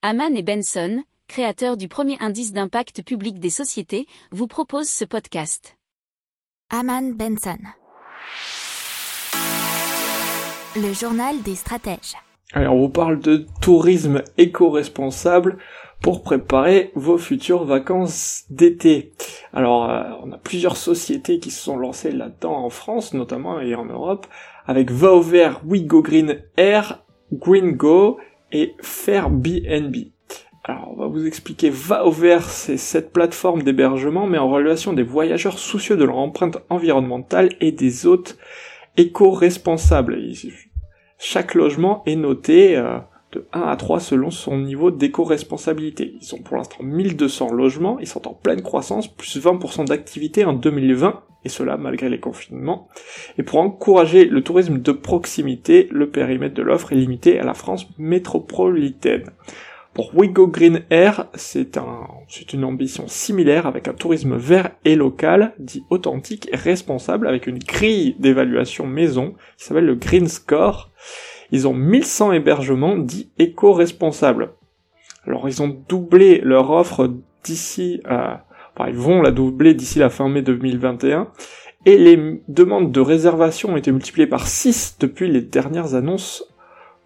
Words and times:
Haman 0.00 0.36
et 0.36 0.44
Benson, 0.44 1.02
créateurs 1.26 1.76
du 1.76 1.88
premier 1.88 2.16
indice 2.20 2.52
d'impact 2.52 3.02
public 3.02 3.40
des 3.40 3.50
sociétés, 3.50 4.06
vous 4.30 4.46
proposent 4.46 4.88
ce 4.88 5.04
podcast. 5.04 5.76
Haman 6.70 7.14
Benson. 7.14 7.58
Le 10.76 10.92
journal 10.92 11.42
des 11.42 11.56
stratèges. 11.56 12.14
Alors, 12.52 12.76
on 12.76 12.82
vous 12.82 12.88
parle 12.90 13.18
de 13.18 13.44
tourisme 13.60 14.22
éco-responsable 14.36 15.58
pour 16.00 16.22
préparer 16.22 16.92
vos 16.94 17.18
futures 17.18 17.64
vacances 17.64 18.44
d'été. 18.50 19.12
Alors, 19.52 19.90
euh, 19.90 20.04
on 20.22 20.30
a 20.30 20.38
plusieurs 20.38 20.76
sociétés 20.76 21.40
qui 21.40 21.50
se 21.50 21.60
sont 21.60 21.76
lancées 21.76 22.12
là-dedans 22.12 22.54
en 22.54 22.70
France, 22.70 23.14
notamment 23.14 23.58
et 23.58 23.74
en 23.74 23.86
Europe, 23.86 24.28
avec 24.64 24.92
Va 24.92 25.12
au 25.12 25.22
vert, 25.22 25.60
We 25.66 25.82
Go 25.82 26.02
Green 26.02 26.40
Air, 26.56 27.02
Green 27.32 27.72
Go 27.72 28.20
et 28.52 28.74
Fairbnb. 28.80 29.94
Alors, 30.64 30.92
on 30.92 30.96
va 30.96 31.06
vous 31.06 31.26
expliquer 31.26 31.70
Va 31.70 32.04
au 32.04 32.10
vert, 32.10 32.44
c'est 32.50 32.76
cette 32.76 33.12
plateforme 33.12 33.62
d'hébergement, 33.62 34.26
mais 34.26 34.38
en 34.38 34.50
relation 34.50 34.92
des 34.92 35.02
voyageurs 35.02 35.58
soucieux 35.58 35.96
de 35.96 36.04
leur 36.04 36.18
empreinte 36.18 36.58
environnementale 36.68 37.50
et 37.60 37.72
des 37.72 38.06
hôtes 38.06 38.36
éco-responsables. 38.98 40.18
Chaque 41.18 41.54
logement 41.54 42.02
est 42.04 42.16
noté 42.16 42.76
euh, 42.76 42.98
de 43.32 43.46
1 43.52 43.62
à 43.62 43.76
3 43.76 44.00
selon 44.00 44.30
son 44.30 44.58
niveau 44.58 44.90
d'éco-responsabilité. 44.90 46.14
Ils 46.20 46.26
sont 46.26 46.42
pour 46.42 46.56
l'instant 46.56 46.82
1200 46.82 47.52
logements, 47.52 47.98
ils 47.98 48.06
sont 48.06 48.28
en 48.28 48.34
pleine 48.34 48.62
croissance, 48.62 49.08
plus 49.08 49.38
20% 49.40 49.86
d'activité 49.86 50.44
en 50.44 50.52
2020, 50.52 51.22
et 51.48 51.50
cela 51.50 51.78
malgré 51.78 52.10
les 52.10 52.20
confinements. 52.20 52.88
Et 53.38 53.42
pour 53.42 53.58
encourager 53.58 54.26
le 54.26 54.42
tourisme 54.42 54.82
de 54.82 54.92
proximité, 54.92 55.88
le 55.90 56.10
périmètre 56.10 56.54
de 56.54 56.62
l'offre 56.62 56.92
est 56.92 56.96
limité 56.96 57.40
à 57.40 57.44
la 57.44 57.54
France 57.54 57.86
métropolitaine. 57.96 59.30
Pour 59.94 60.14
Wigo 60.14 60.46
Green 60.46 60.82
Air, 60.90 61.26
c'est 61.32 61.78
un, 61.78 62.06
une 62.52 62.64
ambition 62.64 63.08
similaire 63.08 63.66
avec 63.66 63.88
un 63.88 63.94
tourisme 63.94 64.36
vert 64.36 64.72
et 64.84 64.94
local, 64.94 65.54
dit 65.58 65.84
authentique 65.88 66.50
et 66.52 66.56
responsable, 66.56 67.26
avec 67.26 67.46
une 67.46 67.58
grille 67.58 68.14
d'évaluation 68.18 68.86
maison 68.86 69.34
qui 69.56 69.64
s'appelle 69.64 69.86
le 69.86 69.94
Green 69.94 70.28
Score. 70.28 70.90
Ils 71.50 71.66
ont 71.66 71.72
1100 71.72 72.32
hébergements 72.32 72.98
dits 72.98 73.30
éco-responsables. 73.38 74.50
Alors 75.26 75.48
ils 75.48 75.62
ont 75.62 75.82
doublé 75.88 76.42
leur 76.44 76.70
offre 76.70 77.10
d'ici 77.42 78.02
à, 78.04 78.44
ils 78.86 78.94
vont 78.94 79.22
la 79.22 79.30
doubler 79.30 79.74
d'ici 79.74 79.98
la 79.98 80.10
fin 80.10 80.28
mai 80.28 80.42
2021 80.42 81.28
et 81.86 81.98
les 81.98 82.42
demandes 82.48 82.92
de 82.92 83.00
réservation 83.00 83.70
ont 83.70 83.76
été 83.76 83.90
multipliées 83.90 84.26
par 84.26 84.46
6 84.46 84.98
depuis 85.00 85.30
les 85.30 85.40
dernières 85.40 85.94
annonces 85.94 86.44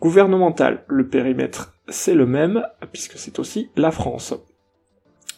gouvernementales. 0.00 0.84
Le 0.88 1.08
périmètre 1.08 1.74
c'est 1.88 2.14
le 2.14 2.26
même 2.26 2.62
puisque 2.92 3.16
c'est 3.16 3.38
aussi 3.38 3.70
la 3.76 3.90
France. 3.90 4.34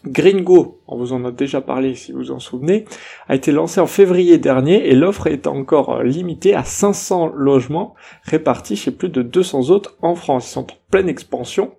Gringo, 0.06 0.80
on 0.86 0.97
vous 0.97 1.12
en 1.12 1.24
a 1.24 1.30
déjà 1.30 1.60
parlé 1.60 1.94
si 1.94 2.12
vous 2.12 2.30
en 2.30 2.38
souvenez, 2.38 2.84
a 3.28 3.34
été 3.34 3.52
lancé 3.52 3.80
en 3.80 3.86
février 3.86 4.38
dernier 4.38 4.88
et 4.88 4.94
l'offre 4.94 5.27
est 5.27 5.47
encore 5.47 6.02
limitée 6.02 6.55
à 6.55 6.64
500 6.64 7.33
logements 7.34 7.94
répartis 8.22 8.77
chez 8.77 8.91
plus 8.91 9.08
de 9.08 9.22
200 9.22 9.70
autres 9.70 9.97
en 10.02 10.14
France. 10.14 10.48
Ils 10.48 10.52
sont 10.52 10.70
en 10.72 10.77
pleine 10.91 11.08
expansion 11.08 11.72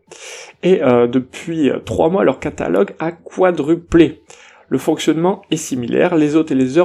et 0.63 0.81
euh, 0.81 1.07
depuis 1.07 1.71
trois 1.85 2.09
mois 2.09 2.23
leur 2.23 2.39
catalogue 2.39 2.95
a 2.99 3.11
quadruplé. 3.11 4.23
Le 4.69 4.77
fonctionnement 4.79 5.43
est 5.51 5.57
similaire, 5.57 6.15
les 6.15 6.35
hôtes 6.35 6.51
et 6.51 6.55
les 6.55 6.79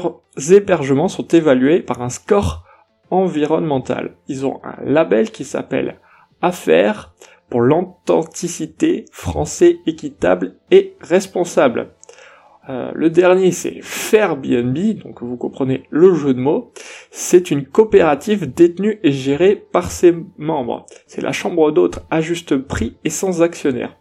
hébergements 0.53 1.09
sont 1.09 1.27
évalués 1.29 1.81
par 1.81 2.03
un 2.03 2.11
score 2.11 2.65
environnemental. 3.11 4.17
Ils 4.29 4.47
ont 4.47 4.61
un 4.63 4.77
label 4.85 5.31
qui 5.31 5.45
s'appelle 5.45 5.99
Affaires 6.43 7.13
pour 7.51 7.61
l'authenticité 7.61 9.05
français 9.13 9.79
équitable 9.87 10.55
et 10.71 10.95
responsable. 11.01 11.91
Euh, 12.69 12.93
le 12.95 13.11
dernier, 13.11 13.51
c'est 13.51 13.81
Fairbnb, 13.83 14.77
donc 15.03 15.23
vous 15.23 15.37
comprenez 15.37 15.85
le 15.91 16.15
jeu 16.15 16.35
de 16.35 16.41
mots. 16.41 16.73
C'est 17.11 17.51
une 17.51 17.65
coopérative 17.65 18.53
détenue 18.53 19.01
et 19.03 19.13
gérée 19.13 19.57
par 19.57 19.91
ses 19.91 20.15
membres. 20.39 20.87
C'est 21.07 21.23
la 21.23 21.33
chambre 21.33 21.73
d'hôtes 21.73 22.01
à 22.11 22.21
juste 22.21 22.57
prix 22.57 22.97
et 23.05 23.11
sans 23.11 23.43
actionnaire. 23.43 23.97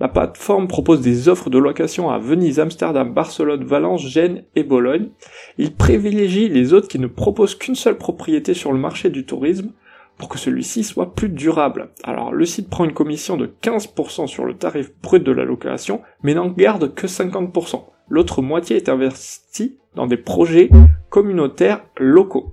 La 0.00 0.08
plateforme 0.08 0.68
propose 0.68 1.00
des 1.00 1.28
offres 1.28 1.50
de 1.50 1.58
location 1.58 2.10
à 2.10 2.18
Venise, 2.18 2.60
Amsterdam, 2.60 3.12
Barcelone, 3.12 3.64
Valence, 3.64 4.06
Gênes 4.06 4.44
et 4.54 4.64
Bologne. 4.64 5.10
Il 5.56 5.74
privilégie 5.74 6.48
les 6.48 6.72
hôtes 6.72 6.88
qui 6.88 6.98
ne 6.98 7.06
proposent 7.06 7.54
qu'une 7.54 7.76
seule 7.76 7.96
propriété 7.96 8.54
sur 8.54 8.72
le 8.72 8.78
marché 8.78 9.08
du 9.08 9.24
tourisme 9.24 9.72
pour 10.18 10.28
que 10.28 10.38
celui-ci 10.38 10.84
soit 10.84 11.14
plus 11.14 11.28
durable. 11.28 11.90
Alors 12.02 12.32
le 12.32 12.46
site 12.46 12.70
prend 12.70 12.84
une 12.84 12.92
commission 12.92 13.36
de 13.36 13.52
15% 13.62 14.26
sur 14.26 14.44
le 14.44 14.54
tarif 14.54 14.92
brut 15.02 15.22
de 15.22 15.32
la 15.32 15.44
location, 15.44 16.02
mais 16.22 16.34
n'en 16.34 16.48
garde 16.48 16.94
que 16.94 17.06
50%. 17.06 17.84
L'autre 18.08 18.42
moitié 18.42 18.76
est 18.76 18.88
investie 18.88 19.78
dans 19.94 20.06
des 20.06 20.16
projets 20.16 20.70
communautaires 21.10 21.84
locaux. 21.98 22.52